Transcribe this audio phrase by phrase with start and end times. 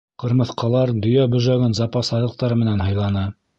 [0.21, 3.27] Ҡырмыҫҡалар Дөйә бөжәген запас аҙыҡтары менән һыйланы.